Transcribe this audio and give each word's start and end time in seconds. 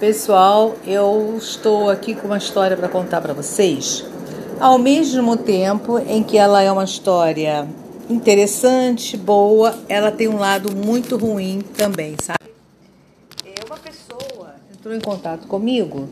Pessoal, 0.00 0.76
eu 0.86 1.38
estou 1.38 1.88
aqui 1.88 2.14
com 2.14 2.26
uma 2.26 2.36
história 2.36 2.76
para 2.76 2.86
contar 2.86 3.22
para 3.22 3.32
vocês. 3.32 4.04
Ao 4.60 4.78
mesmo 4.78 5.38
tempo 5.38 5.98
em 5.98 6.22
que 6.22 6.36
ela 6.36 6.60
é 6.60 6.70
uma 6.70 6.84
história 6.84 7.66
interessante, 8.10 9.16
boa, 9.16 9.74
ela 9.88 10.12
tem 10.12 10.28
um 10.28 10.36
lado 10.36 10.70
muito 10.76 11.16
ruim 11.16 11.62
também, 11.78 12.14
sabe? 12.20 12.50
É 13.42 13.64
uma 13.64 13.78
pessoa 13.78 14.56
entrou 14.70 14.94
em 14.94 15.00
contato 15.00 15.46
comigo, 15.46 16.06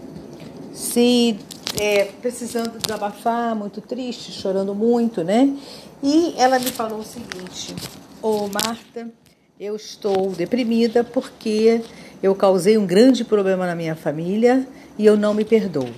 se 0.73 1.39
é, 1.79 2.05
precisando 2.23 2.79
desabafar, 2.79 3.55
muito 3.55 3.83
triste, 3.83 4.33
chorando 4.33 4.75
muito, 4.75 5.23
né? 5.23 5.55
E 6.03 6.35
ela 6.39 6.59
me 6.59 6.71
falou 6.71 7.01
o 7.01 7.05
seguinte: 7.05 7.77
Ô 8.23 8.49
Marta, 8.49 9.13
eu 9.59 9.77
estou 9.77 10.31
deprimida 10.31 11.05
porque 11.05 11.81
eu 12.21 12.35
causei 12.35 12.77
um 12.77 12.85
grande 12.85 13.25
problema 13.25 13.67
na 13.67 13.77
minha 13.77 13.95
família 13.95 14.67
e 14.99 15.07
eu 15.07 15.17
não 15.17 15.33
me 15.33 15.45
perdoo. 15.45 15.89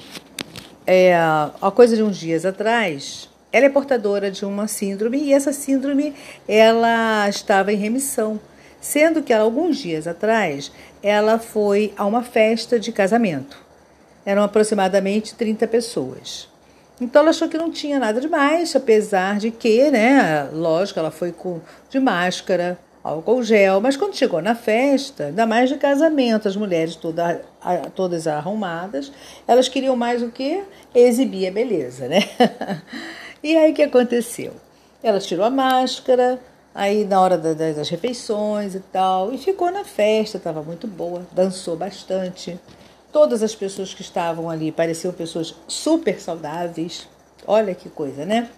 É, 0.87 1.17
a 1.17 1.71
coisa 1.75 1.97
de 1.97 2.03
uns 2.03 2.19
dias 2.19 2.45
atrás, 2.45 3.31
ela 3.51 3.65
é 3.65 3.71
portadora 3.71 4.31
de 4.31 4.45
uma 4.45 4.69
síndrome 4.69 5.19
e 5.19 5.33
essa 5.33 5.55
síndrome 5.55 6.15
ela 6.47 7.27
estava 7.31 7.73
em 7.73 7.77
remissão, 7.77 8.39
sendo 8.79 9.23
que 9.23 9.33
alguns 9.33 9.79
dias 9.79 10.07
atrás 10.07 10.71
ela 11.03 11.39
foi 11.39 11.95
a 11.97 12.05
uma 12.05 12.23
festa 12.23 12.79
de 12.79 12.93
casamento. 12.93 13.57
Eram 14.27 14.43
aproximadamente 14.43 15.35
30 15.35 15.67
pessoas. 15.67 16.47
Então 17.01 17.23
ela 17.23 17.31
achou 17.31 17.49
que 17.49 17.57
não 17.57 17.71
tinha 17.71 17.99
nada 17.99 18.21
demais, 18.21 18.77
apesar 18.77 19.39
de 19.39 19.51
que, 19.51 19.91
né, 19.91 20.49
lógico, 20.53 20.99
ela 20.99 21.11
foi 21.11 21.33
com 21.33 21.61
de 21.89 21.99
máscara, 21.99 22.79
álcool 23.07 23.43
gel, 23.43 23.81
mas 23.81 23.97
quando 23.97 24.17
chegou 24.17 24.43
na 24.43 24.55
festa, 24.55 25.27
ainda 25.27 25.47
mais 25.47 25.69
de 25.69 25.77
casamento, 25.77 26.49
as 26.49 26.57
mulheres 26.57 26.97
toda, 26.97 27.41
todas 27.95 28.27
arrumadas, 28.27 29.13
elas 29.47 29.69
queriam 29.69 29.95
mais 29.95 30.23
o 30.23 30.31
que? 30.31 30.65
Exibir 30.95 31.49
a 31.49 31.53
beleza, 31.53 32.09
né? 32.09 32.21
e 33.43 33.57
aí 33.57 33.71
o 33.71 33.75
que 33.75 33.83
aconteceu? 33.83 34.53
Ela 35.03 35.21
tirou 35.21 35.45
a 35.45 35.51
máscara, 35.51 36.41
aí 36.75 37.05
na 37.05 37.21
hora 37.21 37.39
das 37.39 37.89
refeições 37.89 38.75
e 38.75 38.81
tal, 38.81 39.33
e 39.33 39.39
ficou 39.39 39.71
na 39.71 39.85
festa, 39.85 40.39
estava 40.39 40.63
muito 40.63 40.87
boa, 40.87 41.25
dançou 41.33 41.77
bastante. 41.77 42.59
Todas 43.13 43.43
as 43.43 43.55
pessoas 43.55 43.95
que 43.95 44.03
estavam 44.03 44.51
ali 44.51 44.73
pareciam 44.73 45.13
pessoas 45.13 45.55
super 45.69 46.21
saudáveis. 46.21 47.09
Olha 47.47 47.75
que 47.75 47.89
coisa, 47.89 48.27
né? 48.27 48.51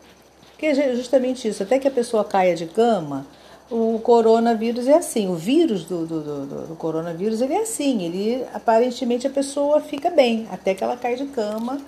Que 0.56 0.66
é 0.66 0.96
justamente 0.96 1.46
isso, 1.46 1.62
até 1.62 1.78
que 1.78 1.86
a 1.86 1.90
pessoa 1.90 2.24
caia 2.24 2.56
de 2.56 2.66
cama, 2.66 3.26
o 3.70 3.98
coronavírus 4.00 4.86
é 4.86 4.96
assim, 4.96 5.28
o 5.28 5.34
vírus 5.34 5.84
do, 5.84 6.06
do, 6.06 6.20
do, 6.22 6.66
do, 6.68 6.76
coronavírus 6.76 7.40
ele 7.40 7.52
é 7.52 7.62
assim, 7.62 8.02
ele 8.02 8.46
aparentemente 8.54 9.26
a 9.26 9.30
pessoa 9.30 9.80
fica 9.80 10.10
bem, 10.10 10.48
até 10.50 10.74
que 10.74 10.82
ela 10.82 10.96
cai 10.96 11.16
de 11.16 11.26
cama 11.26 11.78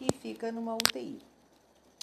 e 0.00 0.08
fica 0.20 0.52
numa 0.52 0.74
UTI. 0.74 1.18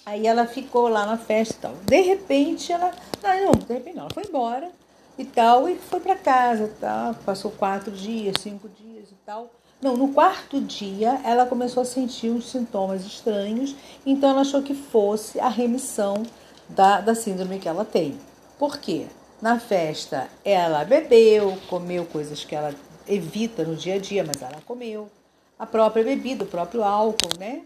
Aí 0.04 0.26
ela 0.26 0.46
ficou 0.46 0.88
lá 0.88 1.04
na 1.04 1.18
festa 1.18 1.54
e 1.54 1.58
tal. 1.58 1.74
De 1.84 2.00
repente 2.00 2.72
ela. 2.72 2.92
Não, 3.22 3.44
não, 3.44 3.52
de 3.52 3.72
repente 3.72 3.96
não, 3.96 4.04
ela 4.04 4.14
foi 4.14 4.24
embora 4.24 4.70
e 5.18 5.24
tal, 5.24 5.68
e 5.68 5.76
foi 5.76 6.00
para 6.00 6.16
casa, 6.16 6.72
tá? 6.80 7.14
Passou 7.26 7.50
quatro 7.50 7.90
dias, 7.90 8.36
cinco 8.40 8.68
dias 8.68 9.10
e 9.10 9.14
tal. 9.26 9.50
Não, 9.80 9.96
no 9.96 10.12
quarto 10.12 10.60
dia 10.60 11.20
ela 11.24 11.46
começou 11.46 11.82
a 11.82 11.86
sentir 11.86 12.30
uns 12.30 12.50
sintomas 12.50 13.04
estranhos, 13.04 13.76
então 14.04 14.30
ela 14.30 14.40
achou 14.40 14.62
que 14.62 14.74
fosse 14.74 15.38
a 15.38 15.48
remissão 15.48 16.22
da, 16.68 17.00
da 17.00 17.14
síndrome 17.14 17.58
que 17.58 17.68
ela 17.68 17.84
tem. 17.84 18.18
Por 18.58 18.78
quê? 18.78 19.06
Na 19.40 19.60
festa, 19.60 20.28
ela 20.44 20.84
bebeu, 20.84 21.56
comeu 21.68 22.04
coisas 22.04 22.44
que 22.44 22.56
ela 22.56 22.74
evita 23.06 23.62
no 23.62 23.76
dia 23.76 23.94
a 23.94 23.98
dia, 23.98 24.24
mas 24.24 24.42
ela 24.42 24.60
comeu. 24.66 25.08
A 25.56 25.64
própria 25.64 26.02
bebida, 26.02 26.42
o 26.42 26.48
próprio 26.48 26.82
álcool, 26.82 27.38
né? 27.38 27.62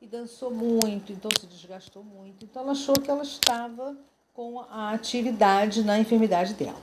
E 0.00 0.06
dançou 0.06 0.52
muito, 0.52 1.12
então 1.12 1.28
se 1.36 1.46
desgastou 1.46 2.04
muito. 2.04 2.44
Então 2.44 2.62
ela 2.62 2.72
achou 2.72 2.94
que 2.94 3.10
ela 3.10 3.24
estava 3.24 3.96
com 4.32 4.60
a 4.70 4.92
atividade 4.92 5.82
na 5.82 5.98
enfermidade 5.98 6.54
dela. 6.54 6.80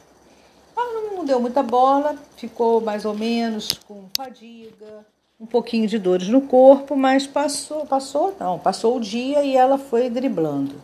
Ela 0.75 1.12
não 1.16 1.23
deu 1.23 1.39
muita 1.39 1.63
bola, 1.63 2.18
ficou 2.35 2.81
mais 2.81 3.06
ou 3.06 3.13
menos 3.13 3.69
com 3.88 4.09
fadiga, 4.13 5.06
um 5.39 5.45
pouquinho 5.45 5.88
de 5.88 5.97
dores 5.97 6.28
no 6.28 6.41
corpo, 6.41 6.95
mas 6.95 7.25
passou, 7.28 7.85
passou, 7.85 8.35
não, 8.39 8.59
passou 8.59 8.97
o 8.97 9.00
dia 9.00 9.44
e 9.44 9.56
ela 9.56 9.78
foi 9.78 10.09
driblando. 10.09 10.75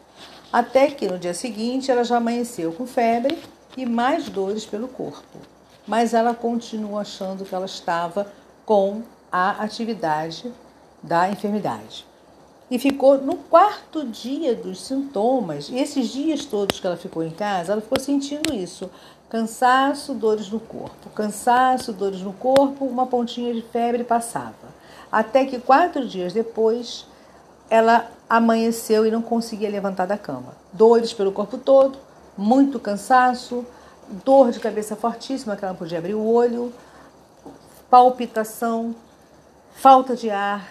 Até 0.52 0.90
que 0.90 1.08
no 1.08 1.20
dia 1.20 1.34
seguinte 1.34 1.92
ela 1.92 2.04
já 2.04 2.18
amanheceu 2.18 2.72
com 2.72 2.88
febre 2.88 3.38
e 3.78 3.86
mais 3.86 4.30
dores 4.30 4.66
pelo 4.66 4.88
corpo. 4.88 5.40
Mas 5.86 6.14
ela 6.14 6.34
continua 6.34 7.02
achando 7.02 7.46
que 7.46 7.54
ela 7.54 7.66
estava 7.66 8.28
com 8.66 9.04
a 9.32 9.64
atividade 9.64 10.52
da 11.04 11.30
enfermidade. 11.30 12.06
E 12.70 12.78
ficou 12.78 13.18
no 13.18 13.36
quarto 13.36 14.06
dia 14.06 14.56
dos 14.56 14.82
sintomas, 14.82 15.70
e 15.70 15.78
esses 15.78 16.10
dias 16.10 16.46
todos 16.46 16.80
que 16.80 16.86
ela 16.86 16.98
ficou 16.98 17.24
em 17.24 17.32
casa, 17.32 17.72
ela 17.72 17.82
ficou 17.82 18.00
sentindo 18.00 18.54
isso: 18.54 18.90
cansaço, 19.28 20.14
dores 20.14 20.50
no 20.50 20.60
corpo, 20.60 21.10
cansaço, 21.16 21.94
dores 21.94 22.22
no 22.22 22.34
corpo, 22.34 22.86
uma 22.86 23.08
pontinha 23.08 23.54
de 23.54 23.62
febre 23.62 24.04
passava. 24.04 24.54
Até 25.12 25.46
que 25.46 25.60
quatro 25.60 26.08
dias 26.08 26.34
depois, 26.34 27.08
ela 27.70 28.12
amanheceu 28.30 29.06
e 29.06 29.12
não 29.12 29.22
conseguia 29.22 29.70
levantar 29.70 30.06
da 30.06 30.18
cama. 30.18 30.54
Dores 30.72 31.12
pelo 31.12 31.32
corpo 31.32 31.58
todo, 31.58 31.98
muito 32.38 32.80
cansaço, 32.80 33.66
dor 34.24 34.52
de 34.52 34.60
cabeça 34.60 34.96
fortíssima, 34.96 35.56
que 35.56 35.64
ela 35.64 35.74
não 35.74 35.80
podia 35.80 35.98
abrir 35.98 36.14
o 36.14 36.26
olho, 36.26 36.72
palpitação, 37.90 38.96
falta 39.74 40.16
de 40.16 40.30
ar 40.30 40.68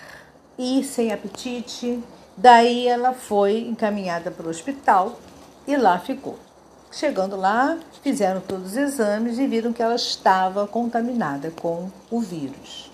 e 0.57 0.85
sem 0.85 1.13
apetite. 1.13 2.03
Daí 2.37 2.87
ela 2.87 3.13
foi 3.13 3.61
encaminhada 3.61 4.31
para 4.31 4.47
o 4.47 4.51
hospital 4.51 5.19
e 5.67 5.77
lá 5.77 5.99
ficou. 5.99 6.39
Chegando 6.91 7.37
lá, 7.37 7.77
fizeram 8.03 8.41
todos 8.41 8.69
os 8.69 8.77
exames 8.77 9.39
e 9.39 9.47
viram 9.47 9.73
que 9.73 9.83
ela 9.83 9.97
estava 9.97 10.67
contaminada 10.67 11.51
com 11.51 11.91
o 12.11 12.21
vírus. 12.21 12.91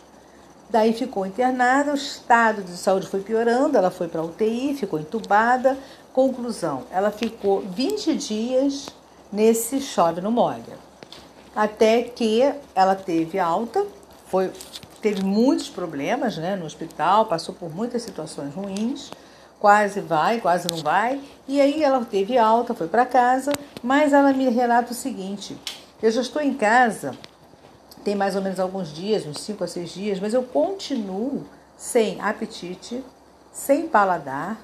Daí 0.74 0.92
ficou 0.92 1.24
internada, 1.24 1.92
o 1.92 1.94
estado 1.94 2.60
de 2.60 2.76
saúde 2.76 3.06
foi 3.06 3.20
piorando, 3.20 3.78
ela 3.78 3.92
foi 3.92 4.08
para 4.08 4.20
UTI, 4.20 4.74
ficou 4.74 4.98
entubada. 4.98 5.78
Conclusão, 6.12 6.82
ela 6.90 7.12
ficou 7.12 7.60
20 7.60 8.16
dias 8.16 8.88
nesse 9.32 9.80
chove 9.80 10.20
no 10.20 10.32
molha. 10.32 10.76
Até 11.54 12.02
que 12.02 12.52
ela 12.74 12.96
teve 12.96 13.38
alta, 13.38 13.86
foi, 14.26 14.50
teve 15.00 15.22
muitos 15.22 15.68
problemas 15.68 16.36
né, 16.38 16.56
no 16.56 16.66
hospital, 16.66 17.26
passou 17.26 17.54
por 17.54 17.72
muitas 17.72 18.02
situações 18.02 18.52
ruins, 18.52 19.12
quase 19.60 20.00
vai, 20.00 20.40
quase 20.40 20.66
não 20.68 20.78
vai. 20.78 21.20
E 21.46 21.60
aí 21.60 21.84
ela 21.84 22.04
teve 22.04 22.36
alta, 22.36 22.74
foi 22.74 22.88
para 22.88 23.06
casa, 23.06 23.52
mas 23.80 24.12
ela 24.12 24.32
me 24.32 24.48
relata 24.48 24.90
o 24.90 24.96
seguinte: 24.96 25.56
eu 26.02 26.10
já 26.10 26.20
estou 26.20 26.42
em 26.42 26.52
casa 26.52 27.16
tem 28.04 28.15
mais 28.15 28.37
ou 28.37 28.42
menos 28.42 28.60
alguns 28.60 28.92
dias, 28.92 29.26
uns 29.26 29.41
5 29.41 29.65
a 29.65 29.66
6 29.66 29.91
dias, 29.91 30.20
mas 30.20 30.34
eu 30.34 30.42
continuo 30.42 31.47
sem 31.76 32.20
apetite, 32.20 33.03
sem 33.50 33.88
paladar, 33.88 34.60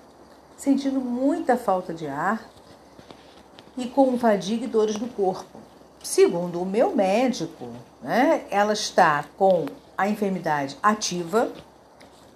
sentindo 0.57 1.01
muita 1.01 1.57
falta 1.57 1.95
de 1.95 2.07
ar 2.07 2.47
e 3.77 3.87
com 3.87 4.19
fadiga 4.19 4.67
e 4.67 4.69
dores 4.69 4.97
no 4.97 5.09
corpo. 5.09 5.59
Segundo 6.03 6.61
o 6.61 6.67
meu 6.67 6.95
médico, 6.95 7.69
né, 8.03 8.45
ela 8.51 8.75
está 8.75 9.25
com 9.39 9.67
a 9.97 10.09
enfermidade 10.09 10.77
ativa, 10.83 11.51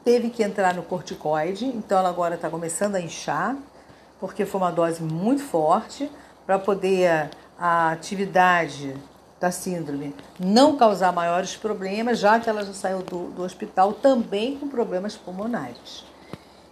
teve 0.03 0.31
que 0.31 0.43
entrar 0.43 0.75
no 0.75 0.83
corticoide, 0.83 1.67
então 1.67 1.99
ela 1.99 2.09
agora 2.09 2.35
está 2.35 2.49
começando 2.49 2.95
a 2.97 3.01
inchar, 3.01 3.57
porque 4.19 4.47
foi 4.47 4.61
uma 4.61 4.71
dose 4.71 5.03
muito 5.03 5.43
forte 5.43 6.11
para 6.47 6.59
poder 6.59 7.31
a 7.59 7.91
atividade 7.93 8.95
da 9.41 9.51
síndrome 9.51 10.15
não 10.39 10.77
causar 10.77 11.13
maiores 11.13 11.57
problemas, 11.57 12.19
já 12.19 12.41
que 12.41 12.49
ela 12.49 12.65
já 12.65 12.73
saiu 12.73 13.03
do, 13.03 13.31
do 13.31 13.43
hospital 13.43 13.93
também 13.93 14.57
com 14.57 14.69
problemas 14.69 15.17
pulmonares. 15.17 16.05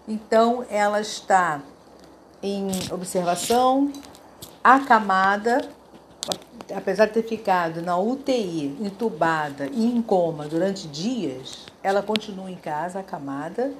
Então, 0.06 0.64
ela 0.70 1.00
está 1.00 1.60
em 2.42 2.68
observação, 2.90 3.92
acamada, 4.62 5.68
apesar 6.74 7.06
de 7.06 7.12
ter 7.12 7.22
ficado 7.22 7.80
na 7.82 7.96
UTI, 7.96 8.76
entubada 8.80 9.68
e 9.72 9.84
em 9.84 10.02
coma 10.02 10.46
durante 10.46 10.88
dias, 10.88 11.66
ela 11.82 12.02
continua 12.02 12.50
em 12.50 12.56
casa, 12.56 13.00
acamada, 13.00 13.72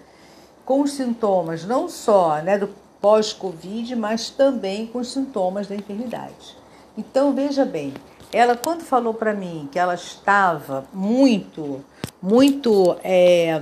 com 0.64 0.86
sintomas 0.86 1.64
não 1.64 1.88
só 1.88 2.40
né, 2.40 2.56
do 2.56 2.68
pós-Covid, 3.00 3.96
mas 3.96 4.30
também 4.30 4.86
com 4.86 5.02
sintomas 5.02 5.66
da 5.66 5.74
enfermidade. 5.74 6.56
Então, 6.96 7.32
veja 7.34 7.64
bem, 7.64 7.94
ela 8.32 8.56
quando 8.56 8.82
falou 8.82 9.12
para 9.12 9.34
mim 9.34 9.68
que 9.70 9.78
ela 9.78 9.94
estava 9.94 10.86
muito, 10.92 11.84
muito 12.20 12.96
é, 13.04 13.60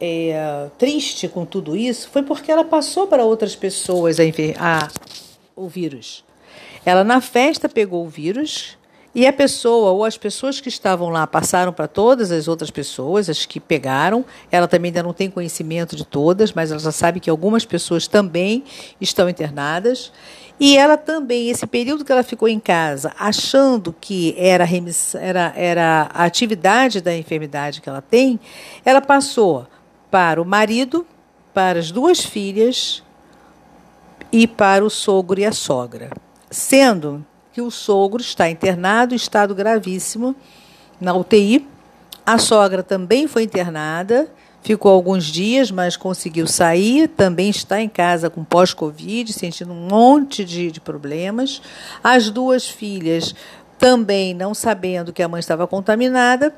é, 0.00 0.70
triste 0.78 1.28
com 1.28 1.44
tudo 1.44 1.76
isso, 1.76 2.08
foi 2.08 2.22
porque 2.22 2.50
ela 2.50 2.64
passou 2.64 3.06
para 3.06 3.24
outras 3.24 3.54
pessoas 3.54 4.18
a, 4.18 4.22
a, 4.58 4.88
o 5.54 5.68
vírus. 5.68 6.24
Ela 6.84 7.04
na 7.04 7.20
festa 7.20 7.68
pegou 7.68 8.04
o 8.04 8.08
vírus 8.08 8.78
E 9.16 9.26
a 9.26 9.32
pessoa 9.32 9.92
ou 9.92 10.04
as 10.04 10.18
pessoas 10.18 10.60
que 10.60 10.68
estavam 10.68 11.08
lá 11.08 11.26
passaram 11.26 11.72
para 11.72 11.88
todas 11.88 12.30
as 12.30 12.48
outras 12.48 12.70
pessoas, 12.70 13.30
as 13.30 13.46
que 13.46 13.58
pegaram. 13.58 14.22
Ela 14.52 14.68
também 14.68 14.90
ainda 14.90 15.02
não 15.02 15.14
tem 15.14 15.30
conhecimento 15.30 15.96
de 15.96 16.04
todas, 16.04 16.52
mas 16.52 16.70
ela 16.70 16.78
já 16.78 16.92
sabe 16.92 17.18
que 17.18 17.30
algumas 17.30 17.64
pessoas 17.64 18.06
também 18.06 18.62
estão 19.00 19.26
internadas. 19.26 20.12
E 20.60 20.76
ela 20.76 20.98
também, 20.98 21.48
esse 21.48 21.66
período 21.66 22.04
que 22.04 22.12
ela 22.12 22.22
ficou 22.22 22.46
em 22.46 22.60
casa, 22.60 23.10
achando 23.18 23.96
que 23.98 24.34
era, 24.36 24.68
era, 25.14 25.52
era 25.56 26.10
a 26.12 26.24
atividade 26.26 27.00
da 27.00 27.16
enfermidade 27.16 27.80
que 27.80 27.88
ela 27.88 28.02
tem, 28.02 28.38
ela 28.84 29.00
passou 29.00 29.66
para 30.10 30.42
o 30.42 30.44
marido, 30.44 31.06
para 31.54 31.78
as 31.78 31.90
duas 31.90 32.20
filhas 32.22 33.02
e 34.30 34.46
para 34.46 34.84
o 34.84 34.90
sogro 34.90 35.40
e 35.40 35.46
a 35.46 35.52
sogra. 35.52 36.10
Sendo 36.50 37.24
que 37.56 37.62
o 37.62 37.70
sogro 37.70 38.20
está 38.20 38.50
internado 38.50 39.14
estado 39.14 39.54
gravíssimo 39.54 40.36
na 41.00 41.14
UTI, 41.14 41.66
a 42.26 42.36
sogra 42.36 42.82
também 42.82 43.26
foi 43.26 43.44
internada 43.44 44.28
Ficou 44.62 44.92
alguns 44.92 45.24
dias, 45.24 45.70
mas 45.70 45.96
conseguiu 45.96 46.46
sair. 46.46 47.06
Também 47.06 47.48
está 47.48 47.80
em 47.80 47.88
casa 47.88 48.28
com 48.28 48.42
pós-Covid, 48.42 49.32
sentindo 49.32 49.72
um 49.72 49.86
monte 49.88 50.44
de, 50.44 50.72
de 50.72 50.80
problemas. 50.80 51.62
As 52.02 52.30
duas 52.30 52.68
filhas 52.68 53.32
também 53.78 54.34
não 54.34 54.52
sabendo 54.54 55.12
que 55.12 55.22
a 55.22 55.28
mãe 55.28 55.38
estava 55.38 55.68
contaminada, 55.68 56.52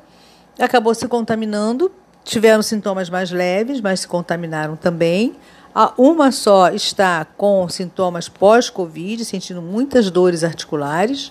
acabou 0.58 0.94
se 0.94 1.06
contaminando. 1.06 1.92
Tiveram 2.24 2.62
sintomas 2.62 3.10
mais 3.10 3.30
leves, 3.30 3.78
mas 3.80 4.00
se 4.00 4.08
contaminaram 4.08 4.74
também. 4.74 5.36
Uma 5.96 6.32
só 6.32 6.70
está 6.70 7.24
com 7.24 7.68
sintomas 7.68 8.28
pós-Covid, 8.28 9.24
sentindo 9.24 9.62
muitas 9.62 10.10
dores 10.10 10.42
articulares. 10.42 11.30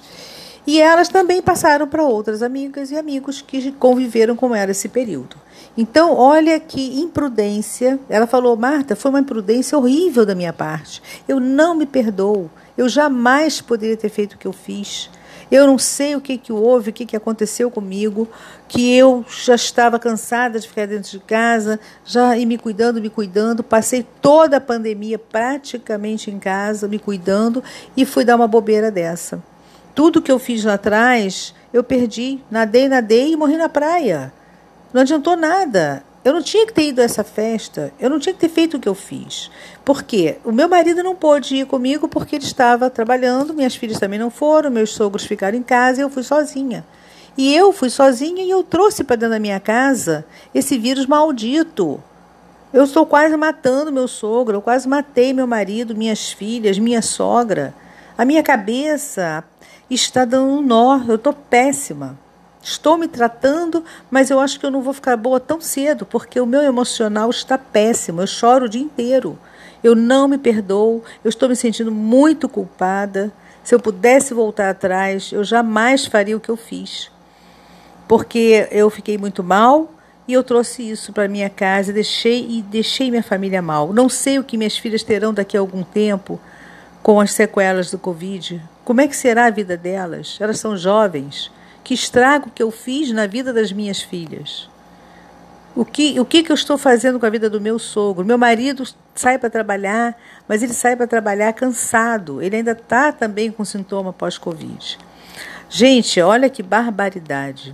E 0.66 0.81
elas 0.81 1.07
também 1.07 1.42
passaram 1.42 1.88
para 1.88 2.04
outras 2.04 2.44
amigas 2.44 2.92
e 2.92 2.98
amigos 2.98 3.42
que 3.42 3.72
conviveram 3.72 4.36
com 4.36 4.54
ela 4.54 4.72
esse 4.72 4.89
período. 4.89 5.38
Então, 5.78 6.13
olha 6.13 6.60
que 6.60 7.00
imprudência. 7.00 8.00
Ela 8.10 8.28
falou, 8.28 8.57
Marta, 8.57 8.95
foi 8.95 9.10
uma 9.10 9.22
imprudência 9.22 9.78
horrível 9.78 10.25
da 10.25 10.36
minha 10.36 10.51
parte. 10.51 11.01
Eu 11.28 11.39
não 11.39 11.74
me 11.74 11.86
perdoo. 11.86 12.50
Eu 12.78 12.89
jamais 12.89 13.62
poderia 13.62 13.95
ter 13.95 14.10
feito 14.10 14.34
o 14.34 14.38
que 14.38 14.48
eu 14.48 14.51
fiz. 14.51 15.10
Eu 15.51 15.65
não 15.65 15.77
sei 15.77 16.15
o 16.15 16.21
que, 16.21 16.38
que 16.38 16.51
houve, 16.51 16.89
o 16.89 16.94
que, 16.94 17.05
que 17.05 17.15
aconteceu 17.15 17.71
comigo, 17.71 18.27
que 18.67 18.94
eu 18.95 19.25
já 19.45 19.55
estava 19.55 19.97
cansada 19.97 20.59
de 20.59 20.67
ficar 20.67 20.88
dentro 20.88 21.11
de 21.11 21.19
casa, 21.19 21.79
já 22.05 22.38
e 22.38 22.45
me 22.45 22.57
cuidando, 22.57 23.01
me 23.01 23.09
cuidando. 23.09 23.63
Passei 23.63 24.05
toda 24.21 24.57
a 24.57 24.61
pandemia 24.61 25.17
praticamente 25.17 26.29
em 26.29 26.38
casa, 26.39 26.88
me 26.88 26.99
cuidando, 26.99 27.63
e 27.95 28.05
fui 28.05 28.25
dar 28.25 28.35
uma 28.35 28.47
bobeira 28.47 28.91
dessa. 28.91 29.41
Tudo 29.95 30.21
que 30.21 30.31
eu 30.31 30.38
fiz 30.38 30.63
lá 30.63 30.73
atrás, 30.73 31.55
eu 31.73 31.83
perdi. 31.83 32.39
Nadei, 32.51 32.88
nadei 32.88 33.31
e 33.31 33.35
morri 33.38 33.57
na 33.57 33.69
praia. 33.69 34.31
Não 34.93 35.01
adiantou 35.01 35.35
nada. 35.35 36.03
Eu 36.27 36.33
não 36.33 36.41
tinha 36.41 36.65
que 36.65 36.74
ter 36.74 36.89
ido 36.89 37.00
a 37.00 37.06
essa 37.06 37.24
festa, 37.24 37.94
eu 37.97 38.09
não 38.09 38.19
tinha 38.19 38.33
que 38.33 38.41
ter 38.41 38.50
feito 38.50 38.75
o 38.75 38.79
que 38.81 38.89
eu 38.89 38.94
fiz. 38.94 39.50
Por 39.85 40.03
quê? 40.03 40.39
O 40.44 40.51
meu 40.51 40.68
marido 40.68 41.01
não 41.01 41.15
pôde 41.15 41.56
ir 41.56 41.65
comigo 41.65 42.06
porque 42.09 42.35
ele 42.35 42.44
estava 42.44 42.89
trabalhando, 42.89 43.53
minhas 43.53 43.77
filhas 43.77 43.97
também 43.97 44.19
não 44.19 44.29
foram, 44.29 44.69
meus 44.69 44.89
sogros 44.89 45.24
ficaram 45.24 45.57
em 45.57 45.63
casa 45.63 46.01
e 46.01 46.03
eu 46.03 46.09
fui 46.09 46.24
sozinha. 46.24 46.85
E 47.38 47.56
eu 47.56 47.71
fui 47.71 47.89
sozinha 47.89 48.44
e 48.44 48.50
eu 48.50 48.62
trouxe 48.62 49.06
para 49.06 49.15
dentro 49.15 49.35
da 49.35 49.39
minha 49.39 49.57
casa 49.57 50.25
esse 50.53 50.77
vírus 50.77 51.06
maldito. 51.06 52.03
Eu 52.74 52.83
estou 52.83 53.06
quase 53.06 53.38
matando 53.38 53.89
meu 53.89 54.09
sogro, 54.09 54.57
eu 54.57 54.62
quase 54.62 54.85
matei 54.85 55.31
meu 55.31 55.47
marido, 55.47 55.95
minhas 55.95 56.29
filhas, 56.29 56.77
minha 56.77 57.01
sogra. 57.01 57.74
A 58.18 58.25
minha 58.25 58.44
cabeça 58.44 59.45
está 59.89 60.25
dando 60.25 60.59
um 60.59 60.62
nó, 60.62 61.00
eu 61.07 61.15
estou 61.15 61.31
péssima. 61.31 62.19
Estou 62.67 62.97
me 62.97 63.07
tratando, 63.07 63.81
mas 64.11 64.29
eu 64.29 64.41
acho 64.41 64.59
que 64.59 64.65
eu 64.65 64.69
não 64.69 64.81
vou 64.81 64.91
ficar 64.91 65.15
boa 65.15 65.39
tão 65.39 65.61
cedo, 65.61 66.05
porque 66.05 66.37
o 66.37 66.45
meu 66.45 66.61
emocional 66.61 67.29
está 67.29 67.57
péssimo. 67.57 68.21
Eu 68.21 68.27
choro 68.27 68.65
o 68.65 68.69
dia 68.69 68.81
inteiro. 68.81 69.39
Eu 69.81 69.95
não 69.95 70.27
me 70.27 70.37
perdoo, 70.37 71.01
eu 71.23 71.29
estou 71.29 71.47
me 71.47 71.55
sentindo 71.55 71.89
muito 71.89 72.49
culpada. 72.49 73.31
Se 73.63 73.73
eu 73.73 73.79
pudesse 73.79 74.33
voltar 74.33 74.69
atrás, 74.69 75.31
eu 75.31 75.45
jamais 75.45 76.07
faria 76.07 76.35
o 76.35 76.41
que 76.41 76.49
eu 76.49 76.57
fiz. 76.57 77.09
Porque 78.05 78.67
eu 78.69 78.89
fiquei 78.89 79.17
muito 79.17 79.41
mal 79.41 79.89
e 80.27 80.33
eu 80.33 80.43
trouxe 80.43 80.89
isso 80.89 81.13
para 81.13 81.29
minha 81.29 81.49
casa, 81.49 81.93
deixei 81.93 82.45
e 82.49 82.61
deixei 82.61 83.09
minha 83.09 83.23
família 83.23 83.61
mal. 83.61 83.93
Não 83.93 84.09
sei 84.09 84.39
o 84.39 84.43
que 84.43 84.57
minhas 84.57 84.77
filhas 84.77 85.03
terão 85.03 85.33
daqui 85.33 85.55
a 85.55 85.61
algum 85.61 85.83
tempo 85.83 86.37
com 87.01 87.21
as 87.21 87.31
sequelas 87.31 87.89
do 87.89 87.97
Covid. 87.97 88.61
Como 88.83 88.99
é 88.99 89.07
que 89.07 89.15
será 89.15 89.45
a 89.45 89.51
vida 89.51 89.77
delas? 89.77 90.37
Elas 90.41 90.59
são 90.59 90.75
jovens. 90.75 91.49
Que 91.88 91.94
estrago 91.94 92.51
que 92.54 92.62
eu 92.62 92.69
fiz 92.69 93.13
na 93.13 93.25
vida 93.28 93.54
das 93.54 93.72
minhas 93.72 94.01
filhas? 94.01 94.69
O 95.74 95.86
que, 95.86 96.19
o 96.19 96.25
que, 96.25 96.44
que 96.44 96.51
eu 96.51 96.54
estou 96.54 96.78
fazendo 96.78 97.18
com 97.18 97.25
a 97.25 97.30
vida 97.30 97.50
do 97.50 97.62
meu 97.62 97.80
sogro? 97.80 98.25
Meu 98.25 98.38
marido 98.38 98.84
sai 99.16 99.39
para 99.39 99.50
trabalhar, 99.50 100.13
mas 100.50 100.62
ele 100.62 100.74
sai 100.74 100.98
para 100.98 101.07
trabalhar 101.07 101.54
cansado. 101.54 102.42
Ele 102.42 102.57
ainda 102.57 102.74
está 102.74 103.13
também 103.13 103.50
com 103.50 103.63
sintoma 103.63 104.12
pós-Covid. 104.12 105.00
Gente, 105.69 106.19
olha 106.19 106.50
que 106.50 106.62
barbaridade. 106.62 107.74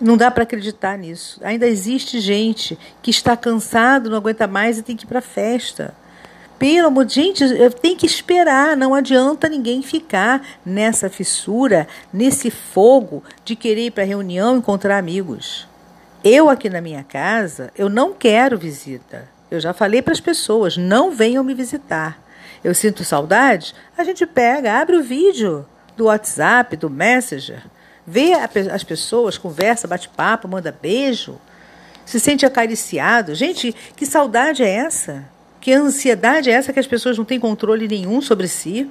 Não 0.00 0.16
dá 0.16 0.30
para 0.30 0.44
acreditar 0.44 0.96
nisso. 0.96 1.38
Ainda 1.44 1.66
existe 1.66 2.20
gente 2.20 2.78
que 3.02 3.10
está 3.10 3.36
cansado, 3.36 4.08
não 4.08 4.16
aguenta 4.16 4.46
mais 4.46 4.78
e 4.78 4.82
tem 4.82 4.96
que 4.96 5.04
ir 5.04 5.08
para 5.08 5.18
a 5.18 5.20
festa. 5.20 5.94
Pelo 6.58 6.88
amor 6.88 7.06
gente, 7.08 7.44
tem 7.82 7.94
que 7.94 8.06
esperar, 8.06 8.76
não 8.76 8.94
adianta 8.94 9.48
ninguém 9.48 9.82
ficar 9.82 10.42
nessa 10.64 11.10
fissura, 11.10 11.86
nesse 12.10 12.50
fogo 12.50 13.22
de 13.44 13.54
querer 13.54 13.86
ir 13.86 13.90
para 13.90 14.04
reunião 14.04 14.56
encontrar 14.56 14.96
amigos. 14.96 15.68
Eu 16.24 16.48
aqui 16.48 16.70
na 16.70 16.80
minha 16.80 17.04
casa, 17.04 17.70
eu 17.76 17.90
não 17.90 18.14
quero 18.14 18.56
visita. 18.58 19.28
Eu 19.50 19.60
já 19.60 19.74
falei 19.74 20.00
para 20.00 20.12
as 20.12 20.20
pessoas, 20.20 20.76
não 20.76 21.10
venham 21.10 21.44
me 21.44 21.52
visitar. 21.54 22.18
Eu 22.64 22.74
sinto 22.74 23.04
saudade, 23.04 23.74
a 23.96 24.02
gente 24.02 24.26
pega, 24.26 24.80
abre 24.80 24.96
o 24.96 25.02
vídeo 25.02 25.66
do 25.94 26.06
WhatsApp, 26.06 26.76
do 26.76 26.88
Messenger, 26.88 27.62
vê 28.06 28.32
as 28.32 28.82
pessoas, 28.82 29.36
conversa, 29.36 29.86
bate 29.86 30.08
papo, 30.08 30.48
manda 30.48 30.72
beijo, 30.72 31.38
se 32.04 32.18
sente 32.18 32.46
acariciado. 32.46 33.34
Gente, 33.34 33.74
que 33.94 34.06
saudade 34.06 34.62
é 34.62 34.68
essa? 34.70 35.35
Que 35.66 35.72
ansiedade 35.72 36.48
é 36.48 36.52
essa 36.52 36.72
que 36.72 36.78
as 36.78 36.86
pessoas 36.86 37.18
não 37.18 37.24
têm 37.24 37.40
controle 37.40 37.88
nenhum 37.88 38.22
sobre 38.22 38.46
si? 38.46 38.88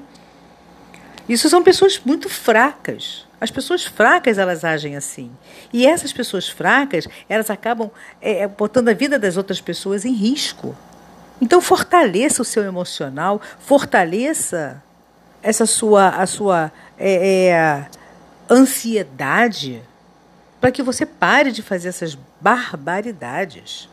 Isso 1.30 1.50
são 1.50 1.63
pessoas 1.63 2.01
muito 2.04 2.27
fracas. 2.27 3.25
As 3.39 3.50
pessoas 3.50 3.86
fracas 3.86 4.38
elas 4.38 4.66
agem 4.66 4.98
assim. 4.98 5.31
E 5.72 5.88
essas 5.88 6.12
pessoas 6.12 6.50
fracas 6.50 7.07
elas 7.30 7.50
acabam 7.50 7.89
é, 8.22 8.39
é, 8.39 8.48
botando 8.50 8.89
a 8.89 8.94
vida 8.94 9.17
das 9.17 9.38
outras 9.38 9.62
pessoas 9.62 10.03
em 10.03 10.12
risco. 10.12 10.75
Então 11.39 11.62
fortaleça 11.62 12.41
o 12.41 12.46
seu 12.46 12.63
emocional, 12.63 13.41
fortaleça 13.58 14.84
essa 15.41 15.65
sua 15.65 16.10
a 16.10 16.27
sua 16.27 16.74
é, 17.00 17.48
é, 17.51 17.86
ansiedade 18.50 19.82
para 20.60 20.74
que 20.74 20.84
você 20.84 21.05
pare 21.05 21.53
de 21.53 21.62
fazer 21.62 21.88
essas 21.88 22.17
barbaridades. 22.41 23.88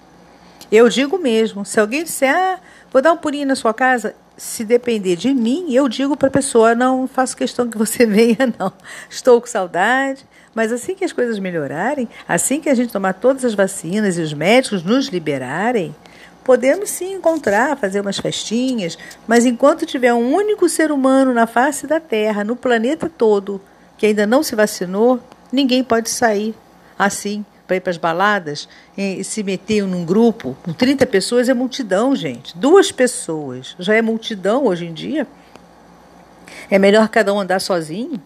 Eu 0.72 0.88
digo 0.88 1.18
mesmo, 1.18 1.66
se 1.66 1.78
alguém 1.78 2.02
disser, 2.02 2.34
ah, 2.34 2.58
vou 2.90 3.02
dar 3.02 3.12
um 3.12 3.16
pulinho 3.18 3.46
na 3.46 3.54
sua 3.54 3.74
casa, 3.74 4.14
se 4.38 4.64
depender 4.64 5.16
de 5.16 5.34
mim, 5.34 5.66
eu 5.70 5.86
digo 5.86 6.16
para 6.16 6.28
a 6.28 6.30
pessoa, 6.30 6.74
não 6.74 7.06
faço 7.06 7.36
questão 7.36 7.68
que 7.68 7.76
você 7.76 8.06
venha, 8.08 8.50
não. 8.58 8.72
Estou 9.10 9.38
com 9.38 9.46
saudade. 9.46 10.24
Mas 10.54 10.72
assim 10.72 10.94
que 10.94 11.04
as 11.04 11.12
coisas 11.12 11.38
melhorarem, 11.38 12.08
assim 12.26 12.58
que 12.58 12.70
a 12.70 12.74
gente 12.74 12.90
tomar 12.90 13.12
todas 13.12 13.44
as 13.44 13.52
vacinas 13.52 14.16
e 14.16 14.22
os 14.22 14.32
médicos 14.32 14.82
nos 14.82 15.08
liberarem, 15.08 15.94
podemos 16.42 16.88
sim 16.88 17.12
encontrar, 17.12 17.76
fazer 17.76 18.00
umas 18.00 18.18
festinhas, 18.18 18.96
mas 19.26 19.44
enquanto 19.44 19.84
tiver 19.84 20.14
um 20.14 20.34
único 20.34 20.70
ser 20.70 20.90
humano 20.90 21.34
na 21.34 21.46
face 21.46 21.86
da 21.86 22.00
Terra, 22.00 22.44
no 22.44 22.56
planeta 22.56 23.10
todo, 23.10 23.60
que 23.98 24.06
ainda 24.06 24.26
não 24.26 24.42
se 24.42 24.54
vacinou, 24.54 25.20
ninguém 25.52 25.84
pode 25.84 26.08
sair 26.08 26.54
assim 26.98 27.44
para 27.72 27.76
ir 27.76 27.80
para 27.80 27.90
as 27.90 27.96
baladas 27.96 28.68
e 28.96 29.24
se 29.24 29.42
meter 29.42 29.86
num 29.86 30.04
grupo 30.04 30.56
com 30.62 30.72
30 30.72 31.06
pessoas 31.06 31.48
é 31.48 31.54
multidão, 31.54 32.14
gente. 32.14 32.56
Duas 32.56 32.92
pessoas 32.92 33.74
já 33.78 33.94
é 33.94 34.02
multidão 34.02 34.66
hoje 34.66 34.84
em 34.84 34.92
dia. 34.92 35.26
É 36.70 36.78
melhor 36.78 37.08
cada 37.08 37.32
um 37.32 37.40
andar 37.40 37.60
sozinho. 37.60 38.20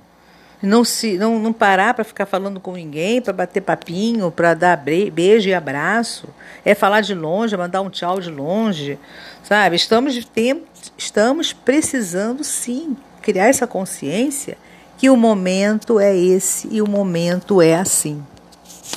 Não 0.60 0.82
se 0.84 1.16
não, 1.18 1.38
não 1.38 1.52
parar 1.52 1.94
para 1.94 2.02
ficar 2.02 2.26
falando 2.26 2.58
com 2.58 2.72
ninguém, 2.72 3.20
para 3.20 3.32
bater 3.32 3.60
papinho, 3.60 4.32
para 4.32 4.54
dar 4.54 4.76
beijo 4.76 5.48
e 5.48 5.54
abraço. 5.54 6.28
É 6.64 6.74
falar 6.74 7.02
de 7.02 7.14
longe, 7.14 7.54
é 7.54 7.58
mandar 7.58 7.82
um 7.82 7.90
tchau 7.90 8.20
de 8.20 8.30
longe. 8.30 8.98
Sabe? 9.44 9.76
Estamos, 9.76 10.24
tem, 10.24 10.64
estamos 10.98 11.52
precisando 11.52 12.42
sim 12.42 12.96
criar 13.22 13.46
essa 13.46 13.66
consciência 13.66 14.56
que 14.98 15.10
o 15.10 15.16
momento 15.16 16.00
é 16.00 16.16
esse 16.16 16.68
e 16.72 16.80
o 16.80 16.88
momento 16.88 17.60
é 17.60 17.74
assim. 17.74 18.24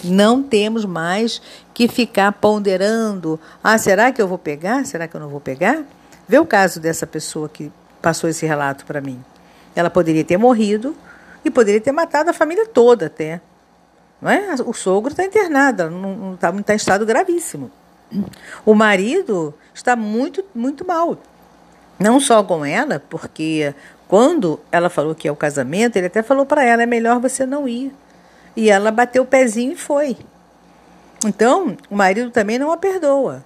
Não 0.03 0.43
temos 0.43 0.86
mais 0.86 1.41
que 1.74 1.88
ficar 1.88 2.31
ponderando: 2.34 3.39
ah, 3.63 3.77
será 3.77 4.12
que 4.12 4.22
eu 4.22 4.27
vou 4.27 4.38
pegar? 4.38 4.86
Será 4.86 5.08
que 5.08 5.15
eu 5.15 5.22
não 5.22 5.29
vou 5.29 5.39
pegar? 5.39 5.84
Vê 6.27 6.38
o 6.38 6.46
caso 6.46 6.79
dessa 6.79 7.08
pessoa 7.08 7.50
que 7.50 7.72
passou 8.01 8.29
esse 8.29 8.46
relato 8.46 8.86
para 8.86 9.01
mim. 9.01 9.24
Ela 9.75 9.89
poderia 9.89 10.24
ter 10.24 10.38
morrido 10.38 10.96
E 11.43 11.50
poderia 11.50 11.79
ter 11.79 11.91
matado 11.91 12.29
a 12.29 12.34
família 12.34 12.65
toda 12.65 13.05
até. 13.05 13.41
Não 14.22 14.29
é? 14.29 14.55
O 14.65 14.74
sogro 14.74 15.12
está 15.12 15.24
internado, 15.24 15.89
não 15.89 16.34
está 16.34 16.51
tá 16.51 16.74
em 16.74 16.75
estado 16.75 17.05
gravíssimo. 17.05 17.72
O 18.65 18.74
marido 18.74 19.53
está 19.74 19.96
muito, 19.96 20.43
muito 20.53 20.86
mal. 20.86 21.17
Não 21.98 22.19
só 22.19 22.43
com 22.43 22.65
ela, 22.65 23.01
porque 23.10 23.74
quando 24.08 24.60
ela 24.72 24.89
falou 24.89 25.15
que 25.15 25.27
é 25.27 25.31
o 25.31 25.36
casamento, 25.36 25.96
ele 25.96 26.08
até 26.08 26.22
falou 26.22 26.46
para 26.46 26.63
ela: 26.63 26.84
é 26.84 26.86
melhor 26.86 27.19
você 27.19 27.46
não 27.46 27.67
ir. 27.67 27.93
E 28.59 28.69
ela 28.69 28.91
bateu 28.91 29.23
o 29.23 29.25
pezinho 29.25 29.71
e 29.71 29.77
foi. 29.77 30.17
Então, 31.25 31.77
o 31.89 31.95
marido 31.95 32.29
também 32.29 32.59
não 32.59 32.73
a 32.73 32.77
perdoa. 32.77 33.41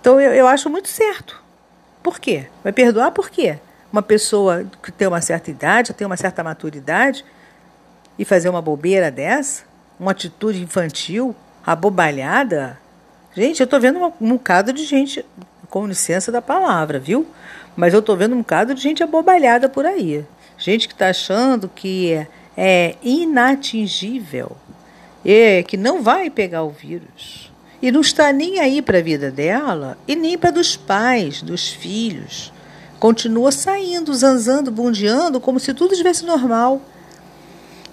Então, 0.00 0.18
eu, 0.18 0.32
eu 0.32 0.46
acho 0.46 0.70
muito 0.70 0.88
certo. 0.88 1.38
Por 2.02 2.18
quê? 2.18 2.46
Vai 2.64 2.72
perdoar 2.72 3.10
por 3.10 3.28
quê? 3.28 3.58
Uma 3.92 4.00
pessoa 4.00 4.64
que 4.82 4.90
tem 4.90 5.06
uma 5.06 5.20
certa 5.20 5.50
idade, 5.50 5.92
tem 5.92 6.06
uma 6.06 6.16
certa 6.16 6.42
maturidade, 6.42 7.26
e 8.18 8.24
fazer 8.24 8.48
uma 8.48 8.62
bobeira 8.62 9.10
dessa, 9.10 9.64
uma 9.98 10.12
atitude 10.12 10.62
infantil, 10.62 11.36
abobalhada. 11.62 12.78
Gente, 13.36 13.60
eu 13.60 13.64
estou 13.64 13.78
vendo 13.78 13.98
um, 13.98 14.12
um 14.18 14.30
bocado 14.30 14.72
de 14.72 14.82
gente, 14.86 15.22
com 15.68 15.86
licença 15.86 16.32
da 16.32 16.40
palavra, 16.40 16.98
viu? 16.98 17.26
Mas 17.76 17.92
eu 17.92 18.00
estou 18.00 18.16
vendo 18.16 18.34
um 18.34 18.38
bocado 18.38 18.74
de 18.74 18.80
gente 18.80 19.02
abobalhada 19.02 19.68
por 19.68 19.84
aí. 19.84 20.24
Gente 20.56 20.88
que 20.88 20.94
está 20.94 21.10
achando 21.10 21.68
que 21.68 22.26
é, 22.56 22.96
inatingível, 23.02 24.56
é, 25.24 25.62
que 25.62 25.76
não 25.76 26.02
vai 26.02 26.30
pegar 26.30 26.62
o 26.62 26.70
vírus. 26.70 27.50
E 27.82 27.90
não 27.90 28.02
está 28.02 28.32
nem 28.32 28.60
aí 28.60 28.82
para 28.82 28.98
a 28.98 29.02
vida 29.02 29.30
dela 29.30 29.96
e 30.06 30.14
nem 30.14 30.36
para 30.36 30.50
dos 30.50 30.76
pais, 30.76 31.40
dos 31.40 31.70
filhos. 31.70 32.52
Continua 32.98 33.50
saindo, 33.50 34.14
zanzando, 34.14 34.70
bundeando, 34.70 35.40
como 35.40 35.58
se 35.58 35.72
tudo 35.72 35.92
estivesse 35.92 36.24
normal. 36.26 36.82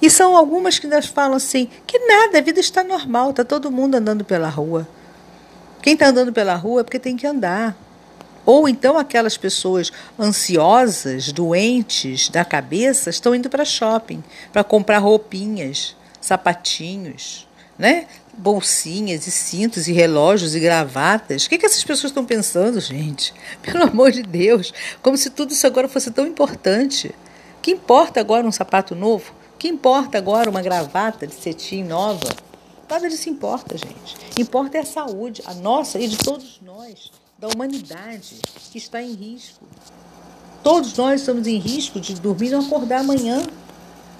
E 0.01 0.09
são 0.09 0.35
algumas 0.35 0.77
que 0.77 0.85
ainda 0.85 1.01
falam 1.01 1.37
assim: 1.37 1.69
que 1.85 1.97
nada, 1.99 2.37
a 2.37 2.41
vida 2.41 2.59
está 2.59 2.83
normal, 2.83 3.29
está 3.29 3.45
todo 3.45 3.71
mundo 3.71 3.95
andando 3.95 4.25
pela 4.25 4.49
rua. 4.49 4.85
Quem 5.81 5.93
está 5.93 6.09
andando 6.09 6.33
pela 6.33 6.55
rua 6.55 6.81
é 6.81 6.83
porque 6.83 6.99
tem 6.99 7.15
que 7.15 7.25
andar. 7.25 7.75
Ou 8.47 8.69
então 8.69 8.97
aquelas 8.97 9.35
pessoas 9.35 9.91
ansiosas, 10.17 11.33
doentes 11.33 12.29
da 12.29 12.45
cabeça, 12.45 13.09
estão 13.09 13.35
indo 13.35 13.49
para 13.49 13.65
shopping 13.65 14.23
para 14.53 14.63
comprar 14.63 14.99
roupinhas, 14.99 15.97
sapatinhos, 16.21 17.45
né? 17.77 18.07
bolsinhas 18.37 19.27
e 19.27 19.31
cintos 19.31 19.89
e 19.89 19.91
relógios 19.91 20.55
e 20.55 20.61
gravatas. 20.61 21.43
O 21.43 21.49
que, 21.49 21.57
que 21.57 21.65
essas 21.65 21.83
pessoas 21.83 22.11
estão 22.11 22.23
pensando, 22.23 22.79
gente? 22.79 23.33
Pelo 23.61 23.83
amor 23.83 24.13
de 24.13 24.23
Deus, 24.23 24.73
como 25.01 25.17
se 25.17 25.29
tudo 25.29 25.51
isso 25.51 25.67
agora 25.67 25.89
fosse 25.89 26.09
tão 26.11 26.25
importante. 26.25 27.13
Que 27.61 27.71
importa 27.71 28.21
agora 28.21 28.47
um 28.47 28.51
sapato 28.51 28.95
novo? 28.95 29.33
Que 29.59 29.67
importa 29.67 30.17
agora 30.17 30.49
uma 30.49 30.61
gravata 30.61 31.27
de 31.27 31.33
cetim 31.33 31.83
nova? 31.83 32.33
Nada 32.89 33.09
disso 33.09 33.29
importa, 33.29 33.77
gente. 33.77 34.15
Importa 34.39 34.77
é 34.77 34.81
a 34.81 34.85
saúde, 34.85 35.43
a 35.45 35.53
nossa 35.53 35.99
e 35.99 36.07
de 36.07 36.17
todos 36.17 36.61
nós, 36.61 37.11
da 37.39 37.48
humanidade, 37.48 38.39
que 38.72 38.77
está 38.77 39.01
em 39.01 39.13
risco. 39.13 39.63
Todos 40.63 40.98
nós 40.98 41.22
estamos 41.22 41.46
em 41.46 41.58
risco 41.58 42.00
de 42.00 42.15
dormir 42.15 42.48
e 42.48 42.51
não 42.51 42.62
acordar 42.62 43.01
amanhã. 43.01 43.44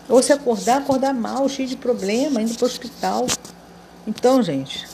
Ou 0.08 0.22
se 0.22 0.32
acordar, 0.32 0.78
acordar 0.78 1.14
mal, 1.14 1.50
cheio 1.50 1.68
de 1.68 1.76
problema, 1.76 2.42
indo 2.42 2.54
para 2.56 2.64
o 2.64 2.68
hospital. 2.68 3.26
Então, 4.06 4.42
gente, 4.42 4.88